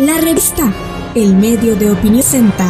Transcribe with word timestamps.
La 0.00 0.18
revista 0.18 0.72
El 1.14 1.34
Medio 1.34 1.76
de 1.76 1.90
Opinión 1.90 2.22
Senta. 2.22 2.64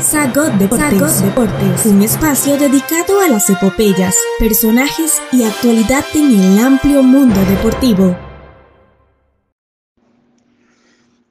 Sagot 0.00 0.52
Deportes, 0.54 1.22
Deportes, 1.22 1.86
un 1.86 2.02
espacio 2.02 2.56
dedicado 2.58 3.20
a 3.20 3.28
las 3.28 3.48
epopeyas, 3.50 4.16
personajes 4.40 5.22
y 5.30 5.44
actualidad 5.44 6.04
en 6.12 6.40
el 6.40 6.58
amplio 6.58 7.04
mundo 7.04 7.40
deportivo. 7.44 8.18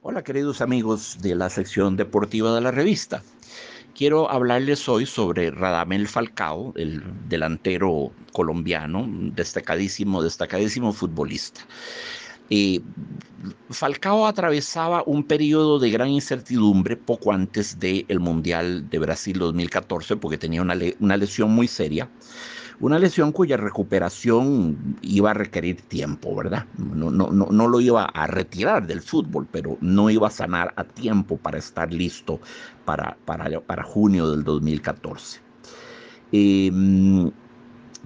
Hola 0.00 0.24
queridos 0.24 0.62
amigos 0.62 1.18
de 1.20 1.34
la 1.34 1.50
sección 1.50 1.98
deportiva 1.98 2.54
de 2.54 2.62
la 2.62 2.70
revista. 2.70 3.22
Quiero 3.94 4.30
hablarles 4.30 4.88
hoy 4.88 5.04
sobre 5.04 5.50
Radamel 5.50 6.08
Falcao, 6.08 6.72
el 6.76 7.02
delantero 7.28 8.10
colombiano, 8.32 9.04
destacadísimo, 9.06 10.22
destacadísimo 10.22 10.94
futbolista. 10.94 11.60
Falcao 13.70 14.26
atravesaba 14.26 15.02
un 15.06 15.22
periodo 15.24 15.78
de 15.78 15.90
gran 15.90 16.08
incertidumbre 16.08 16.96
poco 16.96 17.32
antes 17.32 17.78
del 17.78 18.20
Mundial 18.20 18.88
de 18.88 18.98
Brasil 18.98 19.38
2014 19.38 20.16
porque 20.16 20.38
tenía 20.38 20.62
una, 20.62 20.76
una 21.00 21.16
lesión 21.16 21.50
muy 21.50 21.68
seria 21.68 22.08
una 22.80 22.98
lesión 22.98 23.32
cuya 23.32 23.56
recuperación 23.56 24.96
iba 25.02 25.30
a 25.30 25.34
requerir 25.34 25.82
tiempo, 25.82 26.34
¿verdad? 26.34 26.66
No, 26.76 27.10
no, 27.10 27.30
no, 27.30 27.48
no, 27.50 27.68
lo 27.68 27.80
iba 27.80 28.04
a 28.04 28.26
retirar 28.26 28.86
del 28.86 29.00
fútbol, 29.02 29.48
pero 29.50 29.76
no 29.80 30.10
iba 30.10 30.28
a 30.28 30.30
sanar 30.30 30.72
a 30.76 30.84
tiempo 30.84 31.36
para 31.36 31.58
estar 31.58 31.92
listo 31.92 32.40
para, 32.84 33.16
para, 33.24 33.60
para 33.60 33.82
junio 33.82 34.30
del 34.30 34.44
2014. 34.44 35.40
Em, 36.30 37.30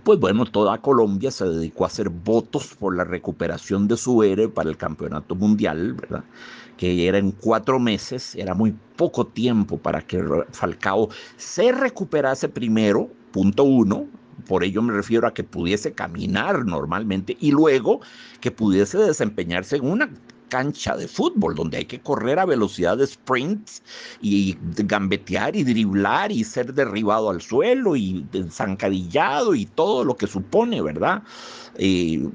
pues 0.04 0.18
bueno, 0.18 0.44
toda 0.46 0.78
Colombia 0.78 1.30
se 1.30 1.44
dedicó 1.44 1.84
a 1.84 1.86
hacer 1.86 2.08
votos 2.08 2.74
por 2.78 2.96
la 2.96 3.04
recuperación 3.04 3.86
de 3.88 3.96
su 3.96 4.22
héroe 4.22 4.48
para 4.48 4.68
el 4.68 4.76
campeonato 4.76 5.34
mundial, 5.34 5.94
¿verdad? 5.94 6.24
Que 6.76 7.06
era 7.06 7.18
en 7.18 7.30
cuatro 7.30 7.78
meses, 7.78 8.34
era 8.34 8.54
muy 8.54 8.74
poco 8.96 9.26
tiempo 9.26 9.78
para 9.78 10.02
que 10.02 10.22
Falcao 10.50 11.08
se 11.36 11.70
recuperase 11.72 12.48
primero, 12.48 13.08
punto 13.30 13.62
uno, 13.64 14.06
por 14.48 14.64
ello 14.64 14.82
me 14.82 14.92
refiero 14.92 15.26
a 15.26 15.34
que 15.34 15.44
pudiese 15.44 15.92
caminar 15.92 16.64
normalmente 16.64 17.36
y 17.40 17.52
luego 17.52 18.00
que 18.40 18.50
pudiese 18.50 18.98
desempeñarse 18.98 19.76
en 19.76 19.86
una 19.86 20.10
cancha 20.52 20.94
de 20.98 21.08
fútbol, 21.08 21.54
donde 21.54 21.78
hay 21.78 21.86
que 21.86 22.02
correr 22.02 22.38
a 22.38 22.44
velocidad 22.44 22.98
de 22.98 23.06
sprints 23.06 23.82
y 24.20 24.54
gambetear 24.60 25.56
y 25.56 25.64
driblar 25.64 26.30
y 26.30 26.44
ser 26.44 26.74
derribado 26.74 27.30
al 27.30 27.40
suelo 27.40 27.96
y 27.96 28.26
zancadillado 28.50 29.54
y 29.54 29.64
todo 29.64 30.04
lo 30.04 30.14
que 30.14 30.26
supone, 30.26 30.82
¿verdad? 30.82 31.22
Eh, 31.76 32.28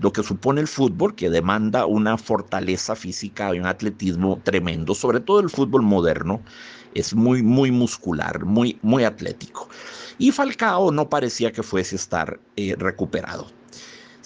lo 0.00 0.12
que 0.12 0.22
supone 0.22 0.60
el 0.60 0.68
fútbol, 0.68 1.14
que 1.14 1.30
demanda 1.30 1.86
una 1.86 2.18
fortaleza 2.18 2.94
física 2.94 3.54
y 3.54 3.58
un 3.60 3.64
atletismo 3.64 4.38
tremendo, 4.44 4.94
sobre 4.94 5.20
todo 5.20 5.40
el 5.40 5.48
fútbol 5.48 5.80
moderno, 5.80 6.42
es 6.92 7.14
muy, 7.14 7.42
muy 7.42 7.70
muscular, 7.70 8.44
muy, 8.44 8.78
muy 8.82 9.04
atlético. 9.04 9.70
Y 10.18 10.30
Falcao 10.30 10.90
no 10.90 11.08
parecía 11.08 11.52
que 11.52 11.62
fuese 11.62 11.96
estar 11.96 12.38
eh, 12.56 12.76
recuperado. 12.78 13.61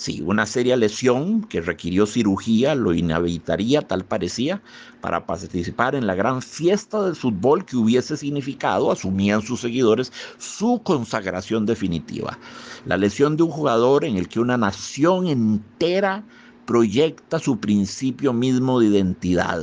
Sí, 0.06 0.22
una 0.24 0.46
seria 0.46 0.76
lesión 0.76 1.42
que 1.42 1.60
requirió 1.60 2.06
cirugía 2.06 2.76
lo 2.76 2.94
inhabilitaría, 2.94 3.82
tal 3.82 4.04
parecía, 4.04 4.62
para 5.00 5.26
participar 5.26 5.96
en 5.96 6.06
la 6.06 6.14
gran 6.14 6.42
fiesta 6.42 7.02
del 7.02 7.16
fútbol 7.16 7.64
que 7.64 7.76
hubiese 7.76 8.16
significado, 8.16 8.92
asumían 8.92 9.42
sus 9.42 9.62
seguidores, 9.62 10.12
su 10.38 10.80
consagración 10.84 11.66
definitiva. 11.66 12.38
La 12.84 12.96
lesión 12.96 13.36
de 13.36 13.42
un 13.42 13.50
jugador 13.50 14.04
en 14.04 14.16
el 14.16 14.28
que 14.28 14.38
una 14.38 14.56
nación 14.56 15.26
entera 15.26 16.22
proyecta 16.66 17.40
su 17.40 17.58
principio 17.58 18.32
mismo 18.32 18.78
de 18.78 18.86
identidad. 18.86 19.60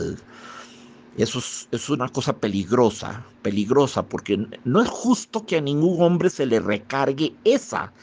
Eso 1.16 1.40
es, 1.40 1.70
es, 1.72 1.90
una 1.90 2.10
cosa 2.10 2.36
peligrosa, 2.36 3.26
peligrosa, 3.44 4.04
porque 4.04 4.46
no 4.66 4.82
es 4.82 4.90
justo 4.90 5.46
que 5.46 5.56
a 5.56 5.62
ningún 5.62 6.02
hombre 6.02 6.30
se 6.30 6.46
le 6.46 6.60
recargue 6.60 7.34
esa 7.46 7.94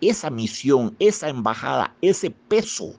esa 0.00 0.30
misión, 0.30 0.94
esa 0.98 1.28
embajada, 1.28 1.94
ese 2.00 2.30
peso 2.30 2.94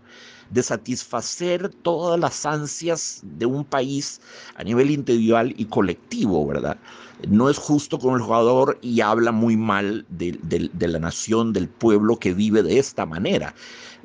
de 0.49 0.63
satisfacer 0.63 1.69
todas 1.69 2.19
las 2.19 2.45
ansias 2.45 3.21
de 3.23 3.45
un 3.45 3.65
país 3.65 4.21
a 4.55 4.63
nivel 4.63 4.91
individual 4.91 5.53
y 5.57 5.65
colectivo, 5.65 6.45
¿verdad? 6.47 6.77
No 7.27 7.49
es 7.49 7.57
justo 7.57 7.97
con 7.97 8.15
el 8.15 8.21
jugador 8.21 8.77
y 8.81 9.01
habla 9.01 9.31
muy 9.31 9.57
mal 9.57 10.05
de, 10.09 10.37
de, 10.43 10.87
la 10.87 10.99
nación, 10.99 11.51
del 11.51 11.67
pueblo 11.67 12.17
que 12.17 12.33
vive 12.33 12.61
de 12.61 12.77
esta 12.77 13.05
manera. 13.05 13.55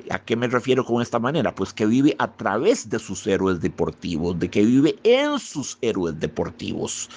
¿A 0.09 0.19
qué 0.19 0.35
me 0.35 0.47
refiero 0.47 0.83
con 0.83 1.01
esta 1.01 1.19
manera? 1.19 1.53
Pues 1.53 1.71
que 1.73 1.85
vive 1.85 2.15
a 2.17 2.31
través 2.31 2.89
de 2.89 2.99
sus 2.99 3.25
héroes 3.27 3.61
deportivos, 3.61 4.39
de 4.39 4.49
que 4.49 4.65
vive 4.65 4.95
en 5.03 5.39
sus 5.39 5.77
héroes 5.81 6.19
deportivos. 6.19 7.09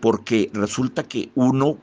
Porque 0.00 0.50
resulta 0.52 1.04
que 1.04 1.30
uno 1.36 1.78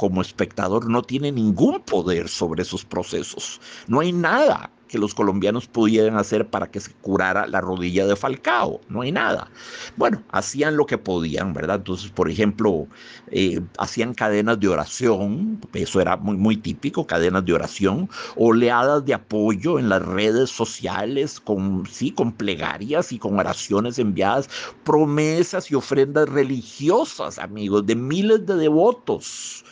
como 0.00 0.22
espectador 0.22 0.88
no 0.88 1.02
tiene 1.02 1.30
ningún 1.30 1.82
poder 1.82 2.30
sobre 2.30 2.62
esos 2.62 2.86
procesos. 2.86 3.60
No 3.86 4.00
hay 4.00 4.14
nada 4.14 4.70
que 4.88 4.98
los 4.98 5.14
colombianos 5.14 5.66
pudieran 5.66 6.16
hacer 6.16 6.48
para 6.48 6.70
que 6.70 6.80
se 6.80 6.90
curara 6.94 7.46
la 7.46 7.60
rodilla 7.60 8.06
de 8.06 8.16
Falcao. 8.16 8.80
No 8.88 9.02
hay 9.02 9.12
nada. 9.12 9.50
Bueno, 9.98 10.22
hacían 10.32 10.78
lo 10.78 10.86
que 10.86 10.96
podían, 10.96 11.52
¿verdad? 11.52 11.76
Entonces, 11.76 12.10
por 12.10 12.30
ejemplo, 12.30 12.86
eh, 13.30 13.60
hacían 13.76 14.14
cadenas 14.14 14.58
de 14.58 14.68
oración, 14.68 15.60
eso 15.74 16.00
era 16.00 16.16
muy, 16.16 16.38
muy 16.38 16.56
típico, 16.56 17.06
cadenas 17.06 17.44
de 17.44 17.52
oración, 17.52 18.08
oleadas 18.36 19.04
de 19.04 19.12
apoyo 19.12 19.78
en 19.78 19.90
las 19.90 20.00
redes 20.00 20.48
sociales, 20.48 21.42
sí, 21.90 22.10
con 22.10 22.32
plegarias 22.32 23.12
y 23.12 23.18
con 23.18 23.38
oraciones 23.38 23.98
enviadas, 23.98 24.48
promesas 24.82 25.70
y 25.70 25.74
ofrendas 25.74 26.26
religiosas, 26.26 27.38
amigos, 27.38 27.84
de 27.84 27.96
miles 27.96 28.46
de 28.46 28.54
devotos 28.54 29.62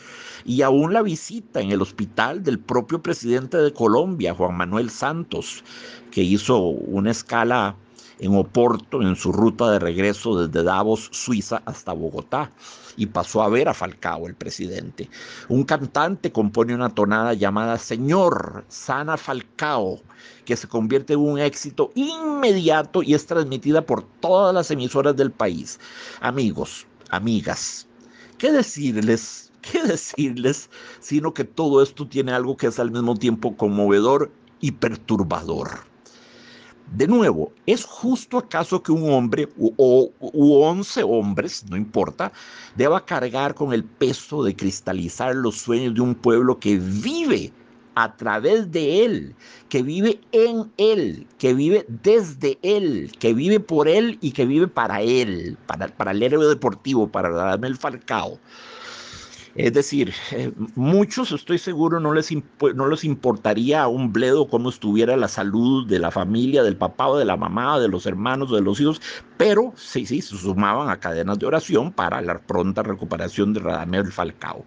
y 0.45 0.61
aún 0.61 0.93
la 0.93 1.01
visita 1.01 1.61
en 1.61 1.71
el 1.71 1.81
hospital 1.81 2.43
del 2.43 2.59
propio 2.59 3.01
presidente 3.01 3.57
de 3.57 3.73
Colombia, 3.73 4.33
Juan 4.33 4.55
Manuel 4.55 4.89
Santos, 4.89 5.63
que 6.11 6.21
hizo 6.21 6.59
una 6.59 7.11
escala 7.11 7.75
en 8.19 8.35
Oporto 8.35 9.01
en 9.01 9.15
su 9.15 9.31
ruta 9.31 9.71
de 9.71 9.79
regreso 9.79 10.45
desde 10.45 10.63
Davos, 10.63 11.09
Suiza, 11.11 11.61
hasta 11.65 11.93
Bogotá, 11.93 12.51
y 12.97 13.05
pasó 13.05 13.41
a 13.41 13.49
ver 13.49 13.69
a 13.69 13.73
Falcao, 13.73 14.27
el 14.27 14.35
presidente. 14.35 15.09
Un 15.47 15.63
cantante 15.63 16.31
compone 16.31 16.75
una 16.75 16.89
tonada 16.89 17.33
llamada 17.33 17.77
Señor, 17.77 18.65
sana 18.67 19.15
Falcao, 19.15 20.01
que 20.45 20.57
se 20.57 20.67
convierte 20.67 21.13
en 21.13 21.19
un 21.19 21.39
éxito 21.39 21.91
inmediato 21.95 23.01
y 23.03 23.13
es 23.13 23.25
transmitida 23.25 23.81
por 23.81 24.03
todas 24.19 24.53
las 24.53 24.69
emisoras 24.69 25.15
del 25.15 25.31
país. 25.31 25.79
Amigos, 26.19 26.85
amigas, 27.09 27.87
¿qué 28.37 28.51
decirles 28.51 29.48
qué 29.61 29.83
decirles, 29.83 30.69
sino 30.99 31.33
que 31.33 31.43
todo 31.43 31.81
esto 31.81 32.07
tiene 32.07 32.31
algo 32.31 32.57
que 32.57 32.67
es 32.67 32.79
al 32.79 32.91
mismo 32.91 33.15
tiempo 33.15 33.55
conmovedor 33.55 34.31
y 34.61 34.71
perturbador. 34.71 35.89
De 36.95 37.07
nuevo, 37.07 37.53
¿es 37.67 37.85
justo 37.85 38.39
acaso 38.39 38.81
que 38.81 38.91
un 38.91 39.11
hombre 39.11 39.47
o, 39.57 40.11
once 40.17 41.03
hombres, 41.03 41.63
no 41.69 41.77
importa, 41.77 42.31
deba 42.75 43.05
cargar 43.05 43.53
con 43.53 43.73
el 43.73 43.83
peso 43.83 44.43
de 44.43 44.55
cristalizar 44.55 45.35
los 45.35 45.59
sueños 45.59 45.93
de 45.93 46.01
un 46.01 46.15
pueblo 46.15 46.59
que 46.59 46.77
vive 46.79 47.53
a 47.93 48.15
través 48.15 48.71
de 48.71 49.05
él, 49.05 49.35
que 49.67 49.83
vive 49.83 50.19
en 50.31 50.71
él, 50.77 51.27
que 51.37 51.53
vive 51.53 51.85
desde 51.87 52.57
él, 52.63 53.11
que 53.19 53.35
vive 53.35 53.59
por 53.59 53.87
él 53.87 54.17
y 54.19 54.31
que 54.31 54.47
vive 54.47 54.67
para 54.67 55.01
él, 55.01 55.57
para, 55.67 56.11
el 56.11 56.23
héroe 56.23 56.47
deportivo, 56.47 57.07
para 57.07 57.29
Radamel 57.29 57.77
Falcao? 57.77 58.39
Es 59.55 59.73
decir, 59.73 60.13
eh, 60.31 60.51
muchos 60.75 61.31
estoy 61.31 61.57
seguro 61.57 61.99
no 61.99 62.13
les, 62.13 62.29
no 62.75 62.87
les 62.87 63.03
importaría 63.03 63.87
un 63.87 64.13
bledo 64.13 64.47
cómo 64.47 64.69
estuviera 64.69 65.17
la 65.17 65.27
salud 65.27 65.87
de 65.87 65.99
la 65.99 66.11
familia, 66.11 66.63
del 66.63 66.77
papá 66.77 67.07
o 67.07 67.17
de 67.17 67.25
la 67.25 67.37
mamá, 67.37 67.79
de 67.79 67.87
los 67.87 68.05
hermanos, 68.05 68.51
de 68.51 68.61
los 68.61 68.79
hijos, 68.79 69.01
pero 69.37 69.73
sí, 69.75 70.05
sí, 70.05 70.21
se 70.21 70.37
sumaban 70.37 70.89
a 70.89 70.99
cadenas 70.99 71.39
de 71.39 71.45
oración 71.45 71.91
para 71.91 72.21
la 72.21 72.39
pronta 72.39 72.83
recuperación 72.83 73.53
de 73.53 73.61
Radamel 73.61 74.11
Falcao. 74.11 74.65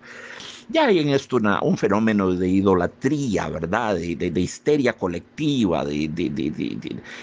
Ya 0.69 0.87
hay 0.87 1.01
en 1.01 1.11
esto 1.11 1.39
un 1.63 1.77
fenómeno 1.77 2.33
de 2.33 2.49
idolatría, 2.49 3.49
¿verdad? 3.49 3.97
De, 3.97 4.41
histeria 4.41 4.95
colectiva, 4.95 5.85
de, 5.85 6.11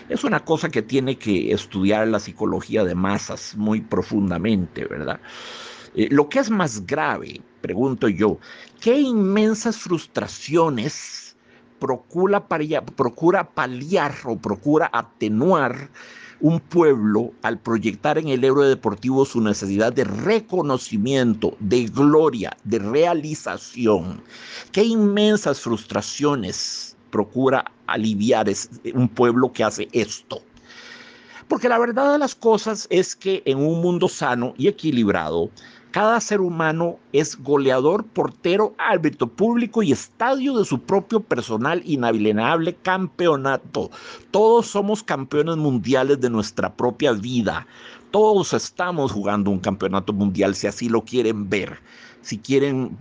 es 0.10 0.24
una 0.24 0.42
cosa 0.42 0.70
que 0.70 0.82
tiene 0.82 1.18
que 1.18 1.52
estudiar 1.52 2.08
la 2.08 2.20
psicología 2.20 2.84
de 2.84 2.96
masas 2.96 3.56
muy 3.56 3.82
profundamente, 3.82 4.86
¿verdad? 4.86 5.20
Eh, 6.00 6.08
lo 6.12 6.30
que 6.30 6.40
es 6.40 6.50
más 6.50 6.88
grave, 6.88 7.42
pregunto 7.60 8.08
yo, 8.08 8.38
¿qué 8.80 9.02
inmensas 9.02 9.76
frustraciones 9.76 11.36
procura, 11.78 12.48
procura 12.96 13.44
paliar 13.44 14.16
o 14.24 14.38
procura 14.38 14.90
atenuar 14.94 15.90
un 16.40 16.62
pueblo 16.62 17.34
al 17.42 17.60
proyectar 17.60 18.18
en 18.18 18.30
el 18.30 18.46
héroe 18.46 18.70
deportivo 18.70 19.26
su 19.26 19.42
necesidad 19.42 19.92
de 19.92 20.06
reconocimiento, 20.06 21.58
de 21.60 21.88
gloria, 21.88 22.56
de 22.64 22.80
realización? 22.80 24.22
¿Qué 24.72 24.86
inmensas 24.86 25.60
frustraciones 25.60 26.96
procura 27.10 27.66
aliviar 27.88 28.50
un 28.94 29.10
pueblo 29.10 29.52
que 29.52 29.66
hace 29.66 29.90
esto? 29.92 30.42
Porque 31.50 31.68
la 31.68 31.80
verdad 31.80 32.14
de 32.14 32.20
las 32.20 32.36
cosas 32.36 32.88
es 32.92 33.16
que 33.16 33.42
en 33.44 33.58
un 33.58 33.82
mundo 33.82 34.08
sano 34.08 34.54
y 34.56 34.68
equilibrado, 34.68 35.50
cada 35.92 36.22
ser 36.22 36.40
humano 36.40 37.00
es 37.14 37.36
goleador, 37.42 38.06
portero, 38.06 38.76
árbitro 38.78 39.28
público 39.28 39.82
y 39.82 39.92
estadio 39.92 40.56
de 40.58 40.66
su 40.66 40.80
propio 40.80 41.20
personal 41.20 41.82
inalienable 41.84 42.76
campeonato. 42.76 43.90
Todos 44.30 44.68
somos 44.68 45.02
campeones 45.02 45.58
mundiales 45.58 46.22
de 46.22 46.30
nuestra 46.30 46.72
propia 46.72 47.14
vida. 47.14 47.66
Todos 48.12 48.54
estamos 48.54 49.12
jugando 49.12 49.50
un 49.50 49.60
campeonato 49.60 50.14
mundial 50.14 50.54
si 50.54 50.68
así 50.68 50.90
lo 50.90 51.04
quieren 51.04 51.50
ver. 51.50 51.80
Si 52.22 52.38
quieren 52.38 52.96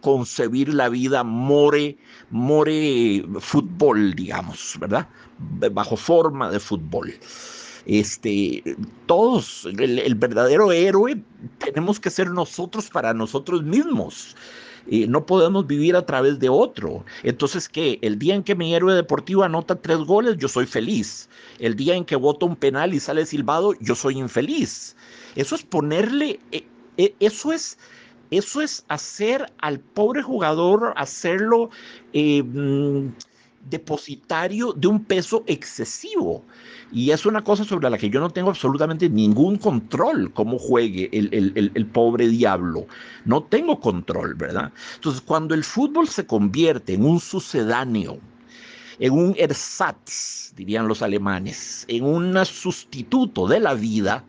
concebir 0.00 0.72
la 0.72 0.88
vida 0.88 1.22
more, 1.22 1.98
more 2.30 3.24
fútbol, 3.40 4.14
digamos, 4.14 4.76
¿verdad? 4.80 5.06
Bajo 5.38 5.96
forma 5.96 6.48
de 6.48 6.60
fútbol 6.60 7.12
este, 7.86 8.76
todos, 9.06 9.66
el, 9.78 10.14
verdadero 10.16 10.72
héroe 10.72 11.22
tenemos 11.58 12.00
que 12.00 12.10
ser 12.10 12.30
nosotros 12.30 12.90
para 12.90 13.14
nosotros 13.14 13.62
mismos. 13.62 14.36
Eh, 14.88 15.06
no 15.06 15.26
podemos 15.26 15.66
vivir 15.66 15.96
a 15.96 16.04
través 16.04 16.38
de 16.38 16.48
otro. 16.48 17.04
Entonces, 17.22 17.68
¿qué? 17.68 17.98
El 18.02 18.18
día 18.18 18.34
en 18.34 18.42
que 18.42 18.54
mi 18.54 18.74
héroe 18.74 18.94
deportivo 18.94 19.42
anota 19.44 19.76
tres 19.76 19.98
goles, 19.98 20.36
yo 20.38 20.48
soy 20.48 20.66
feliz. 20.66 21.28
El 21.58 21.76
día 21.76 21.94
en 21.94 22.04
que 22.04 22.16
voto 22.16 22.46
un 22.46 22.56
penal 22.56 22.94
y 22.94 23.00
sale 23.00 23.24
silbado, 23.26 23.74
yo 23.80 23.94
soy 23.94 24.18
infeliz. 24.18 24.96
Eso 25.34 25.54
es 25.54 25.62
ponerle, 25.62 26.40
eh, 26.52 26.66
eh, 26.96 27.14
eso 27.20 27.52
es 27.52 27.78
eso 28.32 28.60
es 28.60 28.84
hacer 28.88 29.52
al 29.58 29.78
pobre 29.78 30.20
jugador, 30.20 30.92
hacerlo 30.96 31.70
mm, 32.12 33.06
depositario 33.70 34.72
de 34.72 34.88
un 34.88 35.04
peso 35.04 35.44
excesivo. 35.46 36.44
Y 36.92 37.10
es 37.10 37.26
una 37.26 37.42
cosa 37.42 37.64
sobre 37.64 37.90
la 37.90 37.98
que 37.98 38.10
yo 38.10 38.20
no 38.20 38.30
tengo 38.30 38.50
absolutamente 38.50 39.08
ningún 39.08 39.56
control, 39.56 40.32
cómo 40.32 40.58
juegue 40.58 41.10
el, 41.12 41.86
pobre 41.86 42.28
diablo. 42.28 42.86
No 43.24 43.42
tengo 43.42 43.80
control, 43.80 44.34
¿verdad? 44.34 44.72
Entonces, 44.94 45.20
cuando 45.20 45.54
el 45.54 45.64
fútbol 45.64 46.08
se 46.08 46.26
convierte 46.26 46.94
en 46.94 47.04
un 47.04 47.18
sucedáneo, 47.18 48.18
en 49.00 49.12
un 49.12 49.34
ersatz, 49.36 50.54
dirían 50.54 50.86
los 50.86 51.02
alemanes, 51.02 51.84
en 51.88 52.04
un 52.04 52.44
sustituto 52.46 53.48
de 53.48 53.60
la 53.60 53.74
vida, 53.74 54.24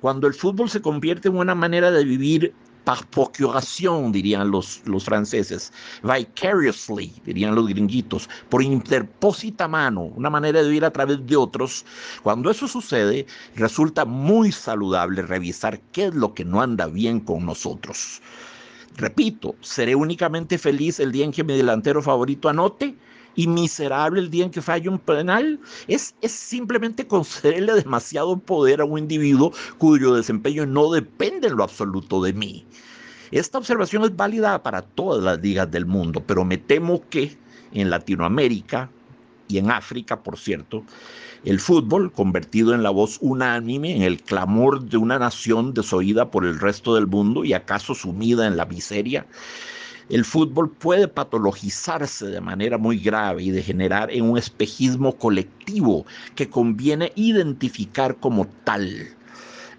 cuando 0.00 0.26
el 0.26 0.34
fútbol 0.34 0.68
se 0.68 0.82
convierte 0.82 1.28
en 1.28 1.36
una 1.36 1.54
manera 1.54 1.90
de 1.90 2.04
vivir 2.04 2.54
par 2.84 3.06
procuration, 3.06 4.12
dirían 4.12 4.50
los, 4.50 4.82
los 4.84 5.04
franceses, 5.04 5.72
vicariously, 6.02 7.12
dirían 7.24 7.54
los 7.54 7.68
gringuitos, 7.68 8.28
por 8.48 8.62
interpósita 8.62 9.68
mano, 9.68 10.02
una 10.16 10.30
manera 10.30 10.60
de 10.60 10.68
vivir 10.68 10.84
a 10.84 10.90
través 10.90 11.24
de 11.26 11.36
otros. 11.36 11.84
Cuando 12.22 12.50
eso 12.50 12.66
sucede, 12.66 13.26
resulta 13.54 14.04
muy 14.04 14.52
saludable 14.52 15.22
revisar 15.22 15.80
qué 15.92 16.06
es 16.06 16.14
lo 16.14 16.34
que 16.34 16.44
no 16.44 16.60
anda 16.60 16.86
bien 16.86 17.20
con 17.20 17.46
nosotros. 17.46 18.20
Repito, 18.96 19.54
seré 19.60 19.94
únicamente 19.94 20.58
feliz 20.58 21.00
el 21.00 21.12
día 21.12 21.24
en 21.24 21.32
que 21.32 21.44
mi 21.44 21.56
delantero 21.56 22.02
favorito 22.02 22.48
anote 22.48 22.94
y 23.34 23.46
miserable 23.46 24.20
el 24.20 24.30
día 24.30 24.44
en 24.44 24.50
que 24.50 24.62
falla 24.62 24.90
un 24.90 24.98
penal, 24.98 25.60
es, 25.88 26.14
es 26.20 26.32
simplemente 26.32 27.06
concederle 27.06 27.74
demasiado 27.74 28.38
poder 28.38 28.80
a 28.80 28.84
un 28.84 28.98
individuo 28.98 29.52
cuyo 29.78 30.14
desempeño 30.14 30.66
no 30.66 30.90
depende 30.90 31.48
en 31.48 31.56
lo 31.56 31.64
absoluto 31.64 32.22
de 32.22 32.32
mí. 32.32 32.66
Esta 33.30 33.58
observación 33.58 34.04
es 34.04 34.14
válida 34.14 34.62
para 34.62 34.82
todas 34.82 35.24
las 35.24 35.40
ligas 35.40 35.70
del 35.70 35.86
mundo, 35.86 36.22
pero 36.26 36.44
me 36.44 36.58
temo 36.58 37.02
que 37.08 37.36
en 37.72 37.88
Latinoamérica 37.88 38.90
y 39.48 39.58
en 39.58 39.70
África, 39.70 40.22
por 40.22 40.38
cierto, 40.38 40.84
el 41.44 41.58
fútbol, 41.58 42.12
convertido 42.12 42.74
en 42.74 42.82
la 42.82 42.90
voz 42.90 43.18
unánime, 43.20 43.96
en 43.96 44.02
el 44.02 44.22
clamor 44.22 44.84
de 44.84 44.96
una 44.96 45.18
nación 45.18 45.74
desoída 45.74 46.30
por 46.30 46.44
el 46.44 46.60
resto 46.60 46.94
del 46.94 47.06
mundo 47.06 47.44
y 47.44 47.52
acaso 47.52 47.94
sumida 47.94 48.46
en 48.46 48.56
la 48.56 48.64
miseria, 48.64 49.26
el 50.08 50.24
fútbol 50.24 50.70
puede 50.70 51.08
patologizarse 51.08 52.26
de 52.26 52.40
manera 52.40 52.78
muy 52.78 52.98
grave 52.98 53.42
y 53.42 53.50
degenerar 53.50 54.10
en 54.10 54.30
un 54.30 54.38
espejismo 54.38 55.16
colectivo 55.16 56.06
que 56.34 56.48
conviene 56.48 57.12
identificar 57.16 58.16
como 58.16 58.46
tal. 58.64 59.08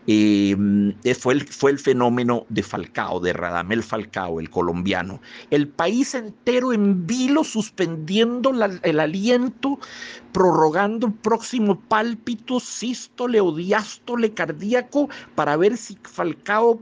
Em, 0.05 0.93
eh, 1.05 1.15
fue, 1.15 1.33
el, 1.33 1.79
fenómeno 1.79 2.45
de 2.49 2.61
Falcao, 2.61 3.21
de 3.21 3.31
Radamel 3.31 3.83
Falcao, 3.83 4.41
el 4.41 4.49
colombiano. 4.49 5.21
El 5.49 5.69
país 5.69 6.13
entero 6.13 6.73
en 6.73 7.07
vilo 7.07 7.45
suspendiendo 7.45 8.51
el 8.83 8.99
aliento, 8.99 9.79
prorrogando 10.33 11.07
el 11.07 11.13
próximo 11.13 11.79
pálpito, 11.79 12.59
sístole 12.59 13.39
o 13.39 13.55
diástole 13.55 14.33
cardíaco 14.33 15.09
para 15.35 15.55
ver 15.55 15.77
si 15.77 15.97
Falcao, 16.03 16.81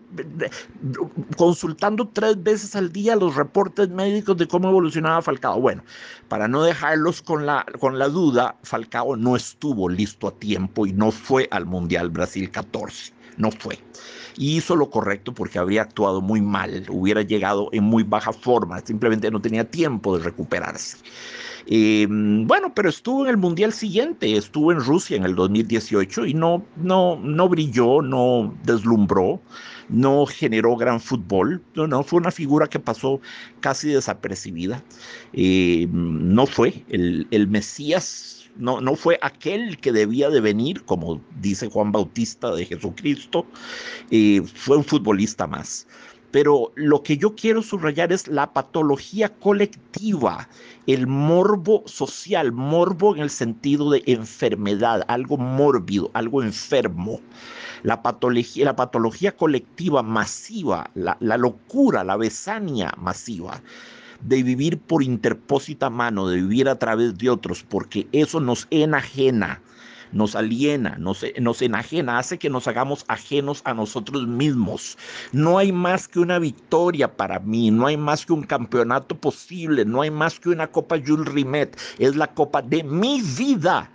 consultando 1.37 2.07
tres 2.07 2.41
veces 2.41 2.75
al 2.75 2.91
día 2.91 3.15
los 3.15 3.35
reportes 3.35 3.89
médicos 3.89 4.37
de 4.37 4.47
cómo 4.47 4.69
evolucionaba 4.69 5.21
Falcao. 5.21 5.61
Bueno, 5.61 5.83
para 6.27 6.47
no 6.47 6.63
dejarlos 6.63 7.21
con 7.21 7.45
la, 7.45 7.65
con 7.79 7.99
la 7.99 8.07
duda, 8.07 8.55
Falcao 8.63 9.15
no 9.15 9.35
estuvo 9.35 9.89
listo 9.89 10.27
a 10.27 10.31
tiempo 10.31 10.87
y 10.87 10.93
no 10.93 11.11
fue 11.11 11.47
al 11.51 11.67
Mundial 11.67 12.09
Brasil 12.09 12.49
14 12.49 13.10
no 13.41 13.51
fue. 13.51 13.79
Y 14.37 14.57
hizo 14.57 14.75
lo 14.75 14.89
correcto 14.89 15.33
porque 15.33 15.59
habría 15.59 15.81
actuado 15.81 16.21
muy 16.21 16.41
mal, 16.41 16.85
hubiera 16.89 17.21
llegado 17.21 17.69
en 17.73 17.83
muy 17.83 18.03
baja 18.03 18.31
forma, 18.31 18.79
simplemente 18.79 19.29
no 19.29 19.41
tenía 19.41 19.69
tiempo 19.69 20.17
de 20.17 20.23
recuperarse. 20.23 20.97
Eh, 21.67 22.07
bueno, 22.09 22.73
pero 22.73 22.89
estuvo 22.89 23.23
en 23.23 23.29
el 23.29 23.37
Mundial 23.37 23.71
siguiente, 23.73 24.35
estuvo 24.35 24.71
en 24.71 24.79
Rusia 24.79 25.17
en 25.17 25.25
el 25.25 25.35
2018 25.35 26.25
y 26.25 26.33
no, 26.33 26.65
no, 26.77 27.19
no 27.21 27.49
brilló, 27.49 28.01
no 28.01 28.55
deslumbró, 28.63 29.41
no 29.89 30.25
generó 30.25 30.75
gran 30.75 30.99
fútbol, 30.99 31.61
no, 31.75 31.87
no, 31.87 32.03
fue 32.03 32.19
una 32.19 32.31
figura 32.31 32.67
que 32.67 32.79
pasó 32.79 33.19
casi 33.59 33.89
desapercibida. 33.89 34.83
Eh, 35.33 35.87
no 35.91 36.45
fue 36.47 36.83
el, 36.89 37.27
el 37.31 37.47
Mesías 37.47 38.40
no, 38.57 38.81
no 38.81 38.95
fue 38.95 39.17
aquel 39.21 39.77
que 39.79 39.91
debía 39.91 40.29
de 40.29 40.41
venir, 40.41 40.83
como 40.85 41.21
dice 41.39 41.69
Juan 41.69 41.91
Bautista 41.91 42.53
de 42.53 42.65
Jesucristo, 42.65 43.45
eh, 44.09 44.41
fue 44.53 44.77
un 44.77 44.83
futbolista 44.83 45.47
más. 45.47 45.87
Pero 46.31 46.71
lo 46.75 47.03
que 47.03 47.17
yo 47.17 47.35
quiero 47.35 47.61
subrayar 47.61 48.13
es 48.13 48.27
la 48.27 48.53
patología 48.53 49.29
colectiva, 49.29 50.47
el 50.87 51.05
morbo 51.05 51.83
social, 51.85 52.53
morbo 52.53 53.15
en 53.15 53.21
el 53.21 53.29
sentido 53.29 53.91
de 53.91 54.01
enfermedad, 54.05 55.03
algo 55.09 55.37
mórbido, 55.37 56.09
algo 56.13 56.41
enfermo. 56.41 57.19
La 57.83 58.01
patología, 58.01 58.63
la 58.63 58.75
patología 58.75 59.35
colectiva 59.35 60.03
masiva, 60.03 60.89
la, 60.93 61.17
la 61.19 61.35
locura, 61.35 62.03
la 62.03 62.15
besania 62.15 62.93
masiva 62.97 63.61
de 64.21 64.43
vivir 64.43 64.79
por 64.79 65.03
interpósita 65.03 65.89
mano, 65.89 66.27
de 66.27 66.37
vivir 66.37 66.69
a 66.69 66.77
través 66.77 67.17
de 67.17 67.29
otros, 67.29 67.63
porque 67.63 68.07
eso 68.11 68.39
nos 68.39 68.67
enajena, 68.69 69.61
nos 70.11 70.35
aliena, 70.35 70.95
nos, 70.97 71.25
nos 71.39 71.61
enajena, 71.61 72.19
hace 72.19 72.37
que 72.37 72.49
nos 72.49 72.67
hagamos 72.67 73.05
ajenos 73.07 73.61
a 73.65 73.73
nosotros 73.73 74.27
mismos. 74.27 74.97
No 75.31 75.57
hay 75.57 75.71
más 75.71 76.07
que 76.07 76.19
una 76.19 76.39
victoria 76.39 77.15
para 77.15 77.39
mí, 77.39 77.71
no 77.71 77.87
hay 77.87 77.97
más 77.97 78.25
que 78.25 78.33
un 78.33 78.43
campeonato 78.43 79.15
posible, 79.17 79.85
no 79.85 80.01
hay 80.01 80.11
más 80.11 80.39
que 80.39 80.49
una 80.49 80.67
Copa 80.67 80.97
Jules 81.05 81.31
Rimet, 81.33 81.79
es 81.97 82.15
la 82.15 82.27
Copa 82.27 82.61
de 82.61 82.83
mi 82.83 83.21
vida. 83.21 83.89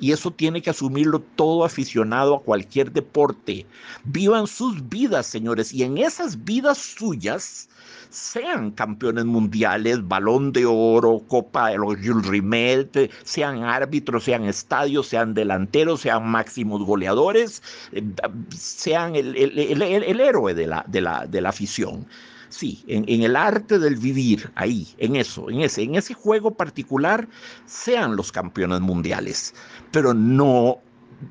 Y 0.00 0.12
eso 0.12 0.30
tiene 0.30 0.62
que 0.62 0.70
asumirlo 0.70 1.20
todo 1.36 1.64
aficionado 1.64 2.36
a 2.36 2.42
cualquier 2.42 2.90
deporte. 2.90 3.66
Vivan 4.04 4.46
sus 4.46 4.88
vidas, 4.88 5.26
señores, 5.26 5.72
y 5.72 5.82
en 5.82 5.98
esas 5.98 6.42
vidas 6.44 6.78
suyas, 6.78 7.68
sean 8.10 8.72
campeones 8.72 9.24
mundiales, 9.24 10.06
balón 10.06 10.52
de 10.52 10.66
oro, 10.66 11.22
Copa 11.28 11.68
de 11.70 11.78
los 11.78 11.96
Jules 11.96 12.26
Rimet, 12.26 13.10
sean 13.24 13.62
árbitros, 13.62 14.24
sean 14.24 14.44
estadios, 14.44 15.06
sean 15.06 15.32
delanteros, 15.32 16.00
sean 16.00 16.28
máximos 16.28 16.84
goleadores, 16.84 17.62
eh, 17.92 18.02
sean 18.50 19.14
el, 19.14 19.36
héroe 20.20 20.54
de 20.54 20.66
la, 20.66 21.48
afición. 21.48 22.06
Sí, 22.50 22.82
en, 22.88 23.22
el 23.22 23.36
arte 23.36 23.78
del 23.78 23.94
vivir, 23.94 24.50
ahí, 24.56 24.88
en 24.98 25.14
eso, 25.14 25.48
en 25.48 25.60
ese, 25.60 25.82
en 25.82 25.94
ese 25.94 26.14
juego 26.14 26.50
particular, 26.50 27.28
sean 27.64 28.16
los 28.16 28.32
campeones 28.32 28.80
mundiales, 28.80 29.54
pero 29.92 30.12
no 30.12 30.80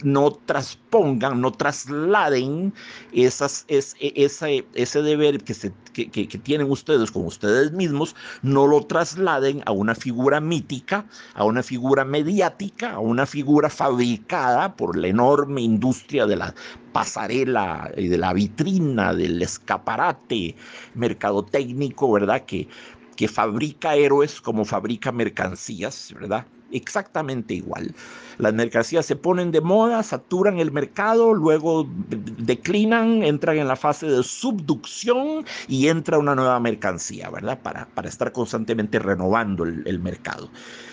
no 0.03 0.31
traspongan, 0.31 1.41
no 1.41 1.51
trasladen 1.51 2.73
esas, 3.11 3.65
es, 3.67 3.95
e, 3.99 4.13
ese, 4.15 4.65
ese 4.73 5.01
deber 5.01 5.43
que, 5.43 5.53
se, 5.53 5.73
que, 5.93 6.09
que, 6.09 6.37
tienen 6.37 6.69
ustedes 6.69 7.11
con 7.11 7.25
ustedes 7.25 7.71
mismos, 7.71 8.15
no 8.41 8.67
lo 8.67 8.85
trasladen 8.85 9.61
a 9.65 9.71
una 9.71 9.95
figura 9.95 10.39
mítica, 10.39 11.05
a 11.33 11.43
una 11.43 11.63
figura 11.63 12.05
mediática, 12.05 12.93
a 12.93 12.99
una 12.99 13.25
figura 13.25 13.69
fabricada 13.69 14.75
por 14.75 14.97
la 14.97 15.07
enorme 15.07 15.61
industria 15.61 16.25
de 16.25 16.35
la 16.35 16.53
pasarela 16.93 17.91
y 17.97 18.07
de 18.07 18.17
la 18.17 18.33
vitrina, 18.33 19.13
del 19.13 19.41
escaparate 19.41 20.55
mercadotécnico, 20.95 22.11
¿verdad? 22.11 22.45
Que, 22.45 22.67
que 23.15 23.27
fabrica 23.27 23.95
héroes 23.95 24.39
como 24.39 24.65
fabrica 24.65 25.11
mercancías, 25.11 26.13
¿verdad? 26.13 26.45
Exactamente 26.71 27.53
igual. 27.53 27.93
Las 28.37 28.53
mercancías 28.53 29.05
se 29.05 29.15
ponen 29.15 29.51
de 29.51 29.61
moda, 29.61 30.01
saturan 30.03 30.59
el 30.59 30.71
mercado, 30.71 31.33
luego 31.33 31.87
declinan, 32.09 33.23
entran 33.23 33.57
en 33.57 33.67
la 33.67 33.75
fase 33.75 34.07
de 34.07 34.23
subducción 34.23 35.45
y 35.67 35.87
entra 35.87 36.17
una 36.17 36.35
nueva 36.35 36.59
mercancía, 36.59 37.29
¿verdad? 37.29 37.59
Para, 37.61 37.85
para 37.87 38.07
estar 38.07 38.31
constantemente 38.31 38.99
renovando 38.99 39.65
el, 39.65 39.83
el 39.85 39.99
mercado. 39.99 40.49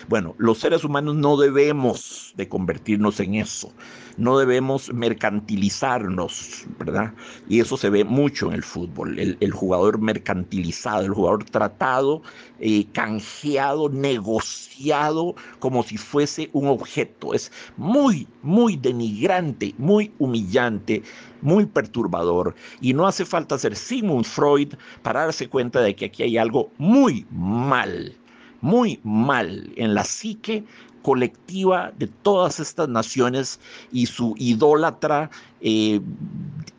Bueno, 0.09 0.35
los 0.37 0.59
seres 0.59 0.83
humanos 0.83 1.15
no 1.15 1.37
debemos 1.37 2.33
de 2.35 2.47
convertirnos 2.49 3.19
en 3.19 3.35
eso, 3.35 3.71
no 4.17 4.39
debemos 4.39 4.91
mercantilizarnos, 4.93 6.65
¿verdad? 6.79 7.13
Y 7.47 7.59
eso 7.59 7.77
se 7.77 7.89
ve 7.89 8.03
mucho 8.03 8.47
en 8.47 8.53
el 8.53 8.63
fútbol, 8.63 9.19
el, 9.19 9.51
jugador 9.51 9.99
mercantilizado, 9.99 11.05
el 11.05 11.13
jugador 11.13 11.43
tratado, 11.45 12.23
eh, 12.59 12.85
canjeado, 12.93 13.89
negociado 13.89 15.35
como 15.59 15.83
si 15.83 15.97
fuese 15.97 16.49
un 16.53 16.67
objeto. 16.67 17.33
Es 17.33 17.51
muy, 17.77 18.27
muy 18.41 18.75
denigrante, 18.75 19.75
muy 19.77 20.11
humillante, 20.17 21.03
muy 21.41 21.65
perturbador. 21.65 22.55
Y 22.81 22.93
no 22.93 23.07
hace 23.07 23.23
falta 23.23 23.57
ser 23.57 23.75
Sigmund 23.75 24.25
Freud 24.25 24.73
para 25.03 25.21
darse 25.21 25.47
cuenta 25.47 25.81
de 25.81 25.95
que 25.95 26.05
aquí 26.05 26.23
hay 26.23 26.37
algo 26.37 26.71
muy 26.77 27.25
mal 27.31 28.15
muy 28.61 28.99
mal 29.03 29.71
en 29.75 29.93
la 29.93 30.03
psique 30.03 30.63
colectiva 31.07 31.93
de 31.97 32.07
todas 32.07 32.59
estas 32.59 32.89
naciones 32.89 33.61
y 33.93 34.07
su 34.07 34.35
idólatra 34.37 35.29
eh, 35.61 36.01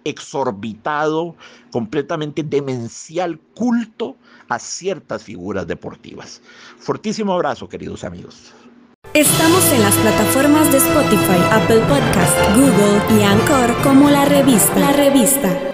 exorbitado, 0.04 1.34
completamente 1.72 2.42
demencial 2.42 3.38
culto 3.54 4.16
a 4.50 4.58
ciertas 4.58 5.22
figuras 5.22 5.66
deportivas. 5.66 6.42
Fortísimo 6.78 7.32
abrazo, 7.32 7.70
queridos 7.70 8.04
amigos. 8.04 8.52
Estamos 9.14 9.64
en 9.72 9.80
las 9.80 9.94
plataformas 9.94 10.70
de 10.72 10.76
Spotify, 10.76 11.40
Apple 11.50 11.80
Podcast, 11.88 12.36
Google 12.54 13.18
y 13.18 13.22
Anchor 13.22 13.82
como 13.82 14.10
la 14.10 14.26
revista. 14.26 14.78
La 14.78 14.92
revista. 14.92 15.68